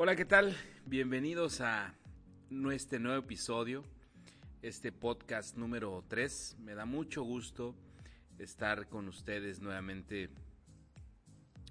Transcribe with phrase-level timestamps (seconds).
[0.00, 0.56] Hola, ¿qué tal?
[0.86, 1.92] Bienvenidos a
[2.50, 3.82] nuestro nuevo episodio,
[4.62, 6.58] este podcast número 3.
[6.60, 7.74] Me da mucho gusto
[8.38, 10.30] estar con ustedes nuevamente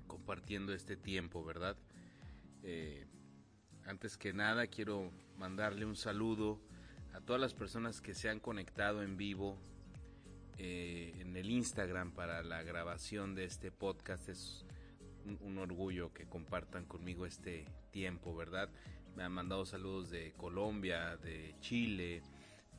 [0.07, 1.77] compartiendo este tiempo, ¿verdad?
[2.63, 3.07] Eh,
[3.85, 6.59] antes que nada, quiero mandarle un saludo
[7.13, 9.57] a todas las personas que se han conectado en vivo
[10.57, 14.27] eh, en el Instagram para la grabación de este podcast.
[14.27, 14.66] Es
[15.41, 18.70] un, orgullo que compartan conmigo este tiempo, ¿verdad?
[19.16, 22.22] Me han mandado saludos de Colombia, de Chile,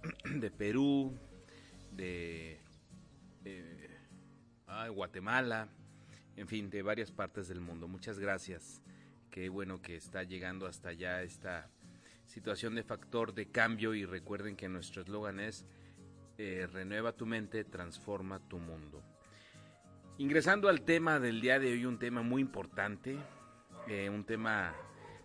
[0.25, 1.17] de Perú,
[1.93, 2.61] de
[4.95, 5.69] Guatemala,
[6.37, 7.89] en fin, de varias partes del mundo.
[7.89, 8.83] Muchas gracias.
[9.31, 11.71] Qué bueno que está llegando hasta allá esta
[12.27, 15.65] situación de factor de cambio y recuerden que nuestro eslogan es
[16.37, 19.03] eh, renueva tu mente, transforma tu mundo.
[20.19, 23.17] Ingresando al tema del día de hoy, un tema muy importante,
[23.87, 24.75] eh, un tema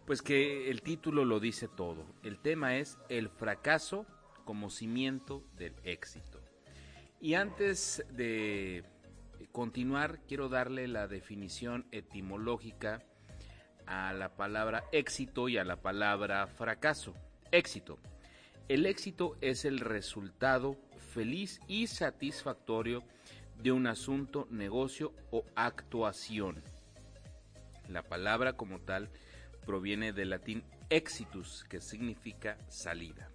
[0.05, 2.05] pues que el título lo dice todo.
[2.21, 4.05] El tema es el fracaso
[4.45, 6.39] como cimiento del éxito.
[7.19, 8.83] Y antes de
[9.51, 13.01] continuar, quiero darle la definición etimológica
[13.87, 17.15] a la palabra éxito y a la palabra fracaso.
[17.51, 17.97] Éxito.
[18.67, 20.77] El éxito es el resultado
[21.13, 23.03] feliz y satisfactorio
[23.61, 26.61] de un asunto, negocio o actuación.
[27.87, 29.09] La palabra como tal
[29.65, 33.29] proviene del latín exitus, que significa salida.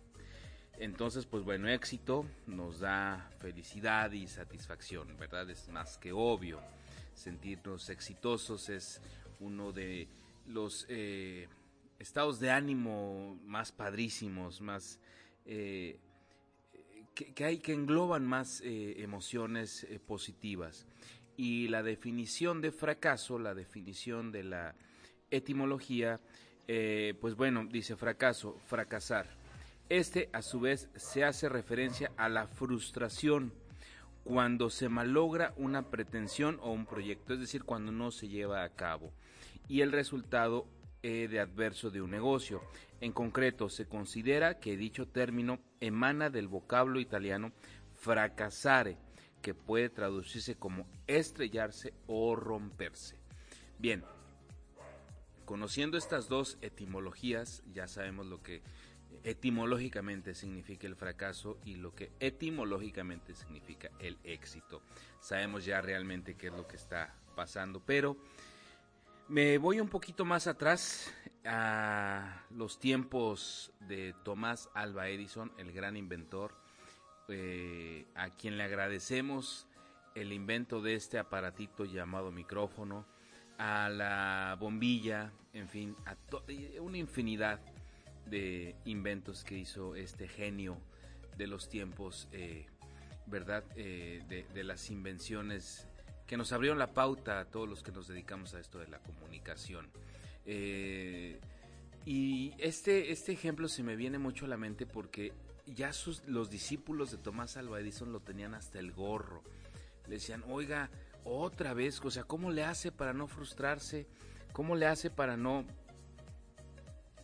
[0.78, 5.51] Entonces, pues bueno, éxito nos da felicidad y satisfacción, ¿verdad?
[5.51, 6.61] Es más que obvio.
[7.14, 9.02] Sentirnos exitosos es
[9.40, 10.08] uno de
[10.46, 11.48] los eh,
[11.98, 15.00] estados de ánimo más padrísimos, más
[15.45, 15.98] eh,
[17.24, 20.86] que, hay que engloban más eh, emociones eh, positivas.
[21.36, 24.74] Y la definición de fracaso, la definición de la
[25.30, 26.20] etimología,
[26.67, 29.27] eh, pues bueno, dice fracaso, fracasar.
[29.89, 33.52] Este a su vez se hace referencia a la frustración
[34.24, 38.68] cuando se malogra una pretensión o un proyecto, es decir, cuando no se lleva a
[38.68, 39.12] cabo.
[39.68, 40.67] Y el resultado
[41.03, 42.63] de adverso de un negocio.
[43.01, 47.53] En concreto, se considera que dicho término emana del vocablo italiano
[47.95, 48.97] fracasare,
[49.42, 53.17] que puede traducirse como estrellarse o romperse.
[53.79, 54.05] Bien,
[55.45, 58.63] conociendo estas dos etimologías, ya sabemos lo que
[59.23, 64.83] etimológicamente significa el fracaso y lo que etimológicamente significa el éxito.
[65.20, 68.17] Sabemos ya realmente qué es lo que está pasando, pero
[69.28, 71.12] me voy un poquito más atrás
[71.44, 76.55] a los tiempos de Tomás Alba Edison, el gran inventor,
[77.28, 79.67] eh, a quien le agradecemos
[80.14, 83.06] el invento de este aparatito llamado micrófono,
[83.58, 86.17] a la bombilla, en fin, a
[86.80, 87.61] una infinidad
[88.27, 90.80] de inventos que hizo este genio
[91.36, 92.67] de los tiempos, eh,
[93.27, 93.64] ¿verdad?
[93.77, 94.22] Eh,
[94.55, 95.87] de las invenciones
[96.28, 98.98] que nos abrieron la pauta a todos los que nos dedicamos a esto de la
[98.98, 99.89] comunicación.
[100.44, 101.40] Eh,
[102.05, 105.33] y este, este ejemplo se me viene mucho a la mente porque
[105.67, 109.42] ya sus, los discípulos de Tomás Alva Edison lo tenían hasta el gorro.
[110.06, 110.90] Le decían, oiga,
[111.24, 114.06] otra vez, o sea, ¿cómo le hace para no frustrarse?
[114.52, 115.64] ¿Cómo le hace para no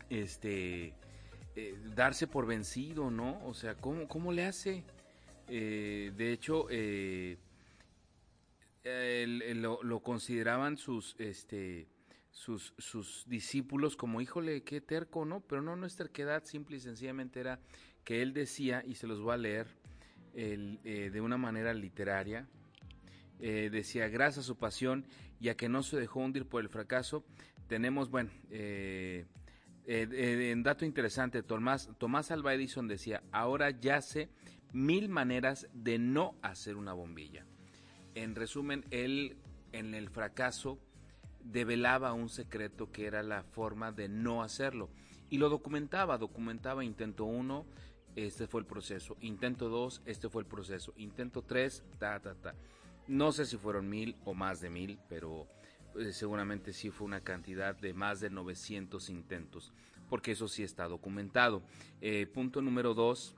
[0.08, 0.94] este
[1.56, 3.38] eh, darse por vencido, no?
[3.46, 4.82] O sea, ¿cómo, cómo le hace?
[5.48, 7.36] Eh, de hecho, eh,
[8.84, 11.88] lo, consideraban sus, este,
[12.30, 15.40] sus, sus discípulos como, híjole, qué terco, ¿no?
[15.40, 17.60] Pero no, nuestra terquedad simple y sencillamente era
[18.04, 19.66] que él decía, y se los voy a leer
[20.34, 22.46] eh, de una manera literaria,
[23.40, 25.06] eh, decía, gracias a su pasión
[25.40, 27.24] y a que no se dejó hundir por el fracaso,
[27.66, 29.24] tenemos, bueno, eh,
[29.86, 34.00] en dato interesante, Tomás, Tomás Alva Edison decía, ahora ya
[34.72, 37.46] mil maneras de no hacer una bombilla
[38.14, 39.36] en resumen, él
[39.72, 40.78] en el fracaso
[41.44, 44.88] develaba un secreto que era la forma de no hacerlo.
[45.30, 47.66] Y lo documentaba, documentaba intento uno,
[48.16, 52.54] este fue el proceso, intento dos, este fue el proceso, intento tres, ta, ta, ta.
[53.06, 55.46] No sé si fueron mil o más de mil, pero
[55.98, 59.72] eh, seguramente sí fue una cantidad de más de 900 intentos,
[60.08, 61.62] porque eso sí está documentado.
[62.00, 63.34] Eh, punto número dos,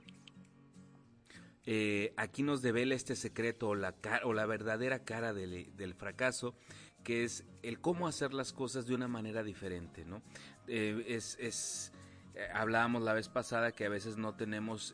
[1.69, 3.93] eh, aquí nos devela este secreto o la,
[4.23, 6.55] o la verdadera cara del, fracaso,
[7.03, 10.21] que es el cómo hacer las cosas de una manera diferente, ¿no?
[10.67, 11.91] es, es
[12.53, 14.93] hablábamos la vez pasada que a veces no tenemos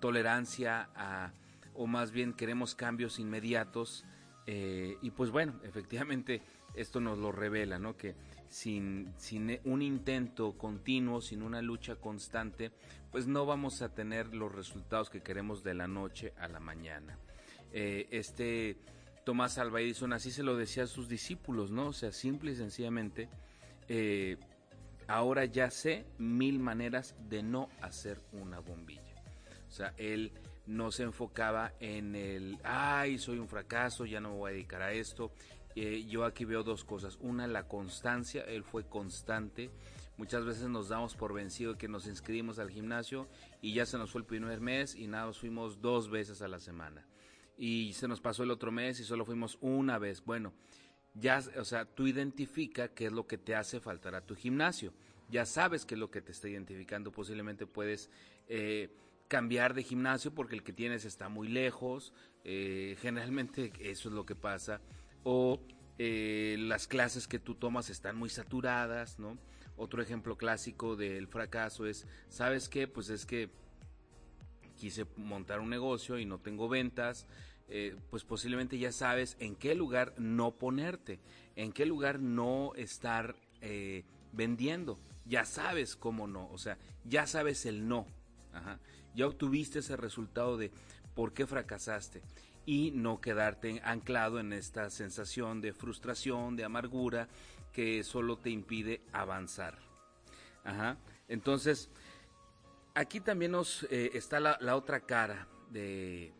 [0.00, 1.32] tolerancia a,
[1.74, 4.04] o más bien queremos cambios inmediatos,
[4.46, 6.42] y pues bueno, efectivamente
[6.74, 7.96] esto nos lo revela, ¿no?
[7.96, 8.14] Que
[8.48, 12.70] sin, sin un intento continuo, sin una lucha constante,
[13.10, 17.18] pues no vamos a tener los resultados que queremos de la noche a la mañana.
[17.72, 18.76] Eh, este
[19.24, 21.88] Tomás Alva Edison así se lo decía a sus discípulos, ¿no?
[21.88, 23.28] O sea, simple y sencillamente,
[23.88, 24.36] eh,
[25.08, 29.02] ahora ya sé mil maneras de no hacer una bombilla.
[29.68, 30.30] O sea, él
[30.66, 34.82] no se enfocaba en el, ay, soy un fracaso, ya no me voy a dedicar
[34.82, 35.32] a esto,
[35.76, 37.18] eh, yo aquí veo dos cosas.
[37.20, 39.70] Una, la constancia, él fue constante.
[40.16, 43.28] Muchas veces nos damos por vencido que nos inscribimos al gimnasio
[43.60, 46.60] y ya se nos fue el primer mes y nada, fuimos dos veces a la
[46.60, 47.06] semana.
[47.56, 50.24] Y se nos pasó el otro mes y solo fuimos una vez.
[50.24, 50.52] Bueno,
[51.14, 54.92] ya, o sea, tú identifica qué es lo que te hace faltar a tu gimnasio.
[55.30, 57.10] Ya sabes qué es lo que te está identificando.
[57.10, 58.10] Posiblemente puedes
[58.46, 58.90] eh,
[59.26, 62.12] cambiar de gimnasio porque el que tienes está muy lejos.
[62.44, 64.80] Eh, generalmente eso es lo que pasa
[65.24, 65.60] o
[65.98, 69.38] eh, las clases que tú tomas están muy saturadas, ¿no?
[69.76, 72.86] Otro ejemplo clásico del fracaso es, ¿sabes qué?
[72.86, 73.50] Pues es que
[74.76, 77.26] quise montar un negocio y no tengo ventas,
[77.68, 81.20] eh, pues posiblemente ya sabes en qué lugar no ponerte,
[81.56, 87.66] en qué lugar no estar eh, vendiendo, ya sabes cómo no, o sea, ya sabes
[87.66, 88.06] el no,
[89.14, 90.70] ya obtuviste ese resultado de
[91.14, 92.20] por qué fracasaste
[92.66, 97.28] y no quedarte anclado en esta sensación de frustración, de amargura,
[97.72, 99.78] que solo te impide avanzar.
[100.62, 100.96] Ajá.
[101.28, 101.90] Entonces,
[102.94, 106.32] aquí también nos eh, está la, otra cara de,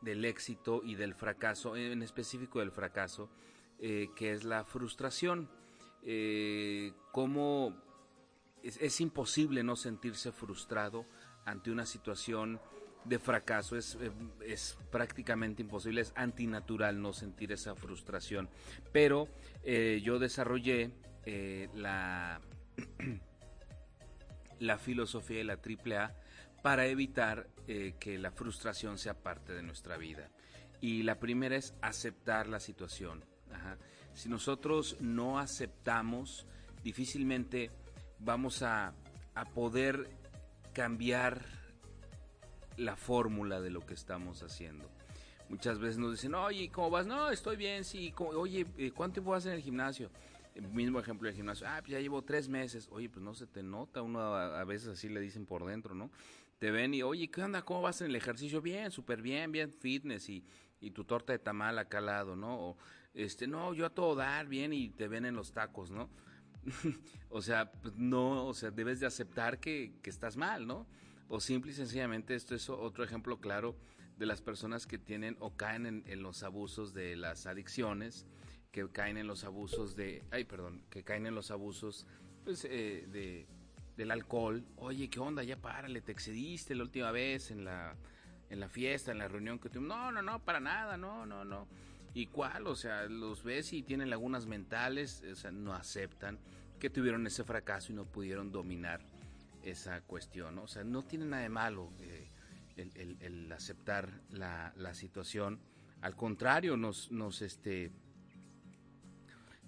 [0.00, 3.30] del éxito y del fracaso, en específico del fracaso,
[3.78, 5.48] eh, que es la frustración.
[6.02, 7.74] Eh, cómo
[8.62, 11.04] es, es, imposible no sentirse frustrado
[11.44, 12.60] ante una situación
[13.04, 13.76] de fracaso.
[13.76, 14.10] Es, eh,
[14.46, 18.48] es prácticamente imposible, es antinatural no sentir esa frustración.
[18.92, 19.28] Pero
[19.62, 20.92] eh, yo desarrollé
[21.24, 22.40] eh, la,
[24.58, 26.14] la filosofía de la AAA
[26.62, 27.48] para evitar
[28.00, 30.28] que la frustración sea parte de nuestra vida.
[30.80, 33.24] Y la primera es aceptar la situación.
[34.12, 36.46] Si nosotros no aceptamos,
[36.82, 37.70] difícilmente
[38.18, 38.92] vamos a,
[39.34, 40.10] a poder
[40.74, 41.59] cambiar
[42.80, 44.90] la fórmula de lo que estamos haciendo.
[45.48, 47.06] Muchas veces nos dicen, oye, ¿cómo vas?
[47.06, 48.14] No, estoy bien, sí.
[48.18, 50.10] Oye, eh, ¿cuánto tiempo vas en el gimnasio?
[50.54, 51.66] El mismo ejemplo del gimnasio.
[51.68, 52.88] Ah, pues ya llevo tres meses.
[52.90, 54.00] Oye, pues no se te nota.
[54.02, 56.10] Uno a, veces así le dicen por dentro, ¿no?
[56.58, 57.62] Te ven y, oye, ¿qué onda?
[57.62, 58.60] ¿Cómo vas en el ejercicio?
[58.60, 60.44] Bien, súper bien, bien fitness y,
[60.80, 62.58] y tu torta de tamal acá al lado, ¿no?
[62.58, 62.76] O,
[63.12, 66.10] este, no, yo a todo dar bien y te ven en los tacos, ¿no?
[67.28, 70.86] o sea, pues no, o sea, debes de aceptar que, que estás mal, ¿no?
[71.30, 73.76] O simple y sencillamente esto es otro ejemplo claro
[74.18, 78.26] de las personas que tienen o caen en, los abusos de las adicciones,
[78.72, 82.04] que caen en los abusos de, ay, perdón, que caen en los abusos
[82.44, 83.46] pues, eh, de,
[83.96, 84.64] del alcohol.
[84.76, 85.44] Oye, ¿qué onda?
[85.44, 87.94] Ya párale, te excediste la última vez en la,
[88.50, 89.96] en la fiesta, en la reunión que tuvimos.
[89.96, 91.68] No, no, no, para nada, no, no, no.
[92.12, 92.66] ¿Y cuál?
[92.66, 96.40] O sea, los ves y tienen lagunas mentales, o sea, no aceptan
[96.80, 99.00] que tuvieron ese fracaso y no pudieron dominar
[99.64, 100.58] esa cuestión.
[100.58, 102.30] O sea, no tiene nada de malo eh,
[102.76, 105.60] el, aceptar la, situación.
[106.00, 107.90] Al contrario, nos, nos, este,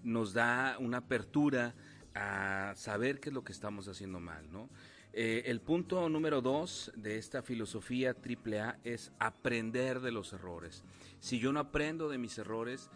[0.03, 1.75] nos da una apertura
[2.15, 4.69] a saber qué es lo que estamos haciendo mal, ¿no?
[5.15, 10.85] Eh, el punto número dos de esta filosofía AAA es aprender de los errores.
[11.21, 12.89] Si yo no aprendo de mis errores,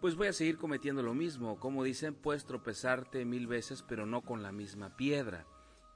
[0.00, 1.60] pues voy a seguir cometiendo lo mismo.
[1.60, 5.46] Como dicen, puedes tropezarte mil veces, pero no con la misma piedra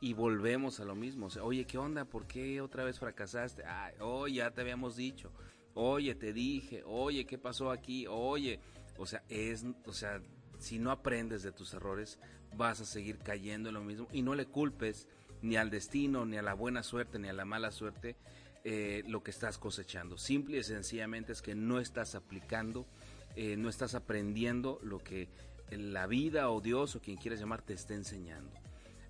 [0.03, 1.27] y volvemos a lo mismo.
[1.27, 2.05] O sea, oye, ¿qué onda?
[2.05, 3.63] ¿Por qué otra vez fracasaste?
[3.65, 5.33] Ay, oh, ya te habíamos dicho.
[5.75, 6.83] Oye, te dije.
[6.85, 8.07] Oye, ¿qué pasó aquí?
[8.09, 8.59] Oye,
[8.99, 10.21] o sea, es, o sea,
[10.59, 12.19] si no aprendes de tus errores,
[12.57, 15.07] vas a seguir cayendo en lo mismo y no le culpes
[15.41, 18.17] ni al destino, ni a la buena suerte, ni a la mala suerte
[18.65, 20.19] eh, lo que estás cosechando.
[20.19, 22.89] Simple y sencillamente es que no estás aplicando,
[23.37, 25.29] eh, no estás aprendiendo lo que
[25.71, 28.51] la vida o Dios o quien quieras llamar te está enseñando.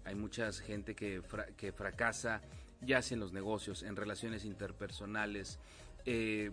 [0.04, 1.22] Hay mucha gente que,
[1.72, 2.42] fracasa,
[2.80, 5.58] ya sea en los negocios, en relaciones interpersonales,
[6.04, 6.50] eh,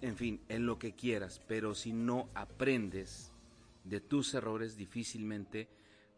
[0.00, 3.32] en fin, en lo que quieras, pero si no aprendes
[3.84, 5.68] de tus errores, difícilmente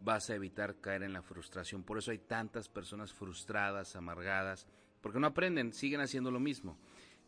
[0.01, 1.83] vas a evitar caer en la frustración.
[1.83, 4.67] Por eso hay tantas personas frustradas, amargadas,
[5.01, 6.79] porque no aprenden, siguen haciendo lo mismo.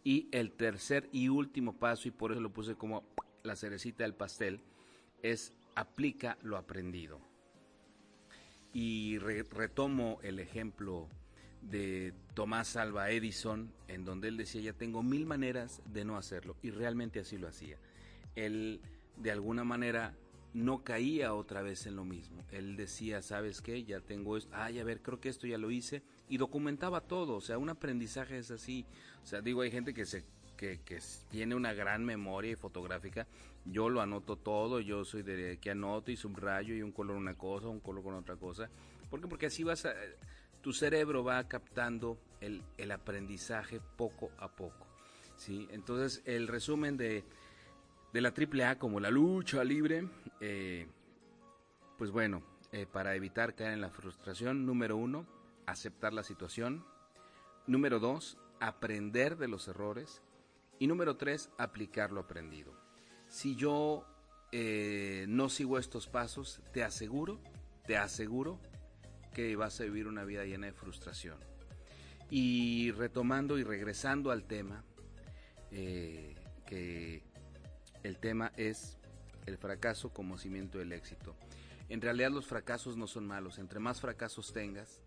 [0.02, 3.04] Y el tercer y último paso, y por eso lo puse como
[3.42, 4.60] la cerecita del pastel,
[5.22, 7.29] es aplica lo aprendido.
[8.72, 11.08] Y retomo el ejemplo
[11.62, 16.56] de Tomás Alba Edison, en donde él decía, ya tengo mil maneras de no hacerlo,
[16.62, 17.78] y realmente así lo hacía.
[18.36, 18.80] Él,
[19.16, 20.14] de alguna manera,
[20.54, 22.44] no caía otra vez en lo mismo.
[22.50, 23.84] Él decía, ¿sabes qué?
[23.84, 27.36] Ya tengo esto, ay, a ver, creo que esto ya lo hice, y documentaba todo,
[27.36, 28.86] o sea, un aprendizaje es así.
[29.22, 30.24] O sea, digo, hay gente que se
[30.60, 31.00] que,
[31.30, 33.26] tiene una gran memoria fotográfica,
[33.64, 37.34] yo lo anoto todo, yo soy de que anoto y subrayo y un color una
[37.34, 38.68] cosa, un color con otra cosa.
[39.08, 39.26] ¿Por qué?
[39.26, 39.94] Porque así vas a,
[40.60, 44.86] tu cerebro va captando el, el aprendizaje poco a poco.
[45.36, 45.66] ¿sí?
[45.70, 47.24] Entonces, el resumen de,
[48.12, 50.06] de la AAA como la lucha libre,
[50.40, 50.86] eh,
[51.96, 55.26] pues bueno, eh, para evitar caer en la frustración, número uno,
[55.66, 56.84] aceptar la situación.
[57.66, 60.22] Número dos, aprender de los errores.
[60.80, 62.72] Y número tres, aplicar lo aprendido.
[63.28, 64.06] Si yo
[64.50, 67.38] eh, no sigo estos pasos, te aseguro,
[67.86, 68.58] te aseguro
[69.34, 71.38] que vas a vivir una vida llena de frustración.
[72.30, 74.82] Y retomando y regresando al tema,
[75.70, 76.34] eh,
[76.66, 77.24] que
[78.02, 78.96] el tema es
[79.44, 81.36] el fracaso como cimiento del éxito.
[81.90, 83.58] En realidad los fracasos no son malos.
[83.58, 85.02] Entre más fracasos tengas,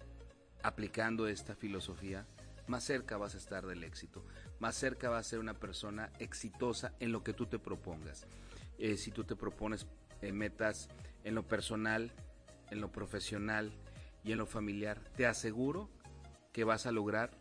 [0.61, 2.27] aplicando esta filosofía,
[2.67, 4.25] más cerca vas a estar del éxito.
[4.59, 8.25] Más cerca vas a ser una persona exitosa en lo que tú te propongas.
[8.77, 9.87] Eh, si tú te propones
[10.21, 10.89] eh, metas
[11.23, 12.11] en lo personal,
[12.71, 13.73] en lo profesional,
[14.23, 15.89] y en lo familiar, te aseguro
[16.51, 17.37] que vas a lograr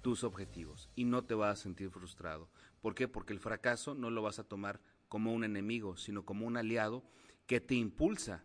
[0.00, 2.48] tus objetivos y no te vas a sentir frustrado.
[2.80, 3.08] ¿Por qué?
[3.08, 7.04] Porque el fracaso no lo vas a tomar como un enemigo, sino como un aliado
[7.46, 8.42] que te impulsa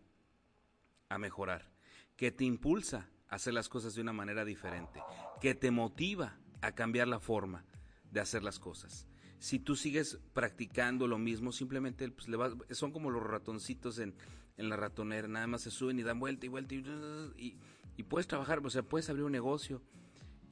[1.09, 1.71] a mejorar,
[2.15, 5.01] que te impulsa hacer las cosas de una manera diferente,
[5.39, 7.63] que te motiva a cambiar la forma
[8.12, 9.07] de hacer las cosas.
[9.38, 14.15] Si tú sigues practicando lo mismo, simplemente pues, le vas, son como los ratoncitos en,
[14.57, 17.57] en la ratonera, nada más se suben y dan vuelta y vuelta y,
[17.95, 19.81] y, puedes trabajar, o sea, puedes abrir un negocio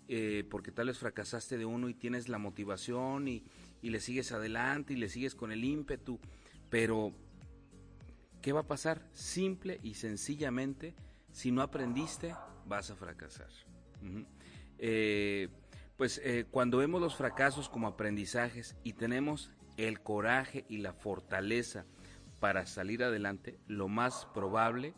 [0.07, 3.43] eh, porque tal vez fracasaste de uno y tienes la motivación y,
[3.81, 6.19] y le sigues adelante y le sigues con el ímpetu,
[6.69, 7.13] pero
[8.41, 9.05] ¿qué va a pasar?
[9.11, 10.95] Simple y sencillamente,
[11.37, 12.33] si no aprendiste,
[12.65, 13.51] vas a fracasar.
[14.79, 15.49] Eh,
[15.95, 21.85] pues eh, cuando vemos los fracasos como aprendizajes y tenemos el coraje y la fortaleza
[22.39, 24.95] para salir adelante, lo más probable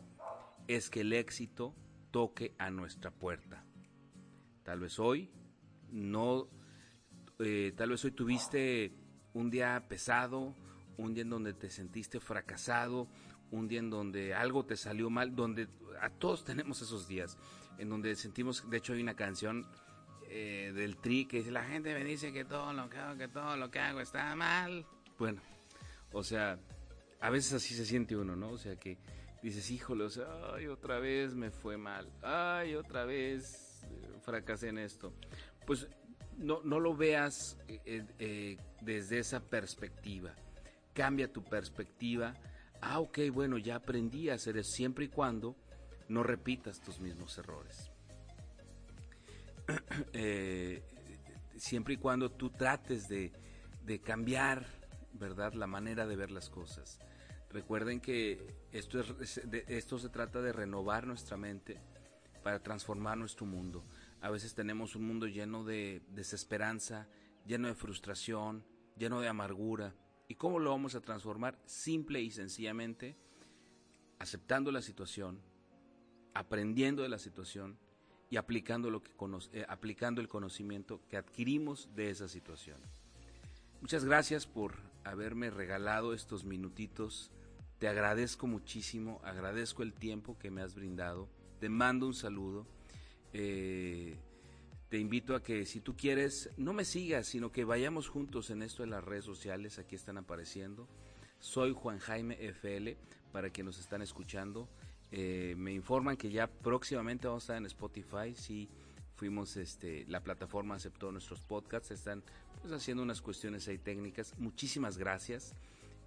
[0.66, 1.74] es que el éxito
[2.10, 3.62] toque a nuestra puerta.
[4.62, 5.30] Tal vez hoy
[5.90, 6.48] no,
[7.38, 8.94] eh, tal vez hoy tuviste
[9.34, 10.54] un día pesado,
[10.96, 13.08] un día en donde te sentiste fracasado,
[13.50, 15.68] un día en donde algo te salió mal, donde
[16.00, 17.38] a todos tenemos esos días,
[17.78, 19.66] en donde sentimos, de hecho hay una canción
[20.28, 23.28] eh, del tri que dice, la gente me dice que todo lo que hago, que
[23.28, 24.86] todo lo que hago está mal.
[25.18, 25.42] Bueno,
[26.12, 26.58] o sea,
[27.20, 28.50] a veces así se siente uno, ¿no?
[28.50, 28.98] O sea que
[29.42, 34.68] dices, híjole, o sea, ay, otra vez me fue mal, ay, otra vez eh, fracasé
[34.68, 35.12] en esto.
[35.66, 35.88] Pues
[36.38, 40.34] no, no lo veas eh, desde esa perspectiva.
[40.94, 42.34] Cambia tu perspectiva.
[42.80, 45.56] Ah, ok, bueno, ya aprendí a hacer eso siempre y cuando
[46.08, 47.90] no repitas tus mismos errores.
[51.56, 53.32] siempre y cuando tú trates de,
[54.04, 54.66] cambiar,
[55.12, 56.98] ¿verdad?, la manera de ver las cosas.
[57.50, 61.80] Recuerden que esto, es, esto se trata de renovar nuestra mente
[62.42, 63.84] para transformar nuestro mundo.
[64.20, 67.08] A veces tenemos un mundo lleno de desesperanza,
[67.46, 68.64] lleno de frustración,
[68.96, 69.94] lleno de amargura.
[70.30, 71.58] ¿Y cómo lo vamos a transformar?
[71.66, 73.16] Simple y sencillamente
[74.20, 75.40] aceptando la situación,
[76.34, 77.76] aprendiendo de la situación
[78.30, 79.10] y aplicando, lo que
[79.52, 82.78] eh, aplicando el conocimiento que adquirimos de esa situación.
[83.80, 87.32] Muchas gracias por haberme regalado estos minutitos
[87.80, 91.28] te agradezco muchísimo, agradezco el tiempo que me has brindado.
[91.58, 92.66] Te mando un saludo.
[93.32, 94.16] Eh,
[94.90, 98.60] te invito a que si tú quieres, no me sigas, sino que vayamos juntos en
[98.60, 99.78] esto de las redes sociales.
[99.78, 100.88] Aquí están apareciendo.
[101.38, 102.96] Soy Juan Jaime FL,
[103.30, 104.68] para que nos están escuchando.
[105.12, 108.34] Eh, me informan que ya próximamente vamos a estar en Spotify.
[108.34, 108.68] Si
[109.14, 111.92] fuimos, este, la plataforma aceptó nuestros podcasts.
[111.92, 112.24] Están
[112.60, 114.34] pues, haciendo unas cuestiones ahí técnicas.
[114.38, 115.54] Muchísimas gracias.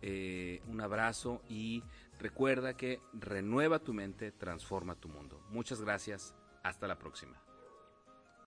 [0.01, 1.83] Eh, un abrazo y
[2.19, 5.41] recuerda que renueva tu mente, transforma tu mundo.
[5.51, 7.42] Muchas gracias, hasta la próxima.